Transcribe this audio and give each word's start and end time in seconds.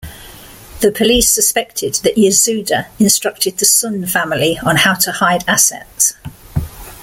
The 0.79 0.91
police 0.91 1.29
suspected 1.29 1.99
that 2.01 2.15
Yasuda 2.15 2.87
instructed 2.99 3.59
the 3.59 3.65
Sun 3.65 4.07
family 4.07 4.57
on 4.63 4.77
how 4.77 4.95
to 4.95 5.11
hide 5.11 5.43
assets. 5.47 6.15